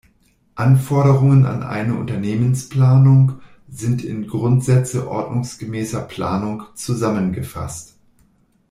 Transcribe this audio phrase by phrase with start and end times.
[0.55, 7.93] Anforderungen an eine Unternehmensplanung sind in "Grundsätze ordnungsgemäßer Planung" zusammengefasst.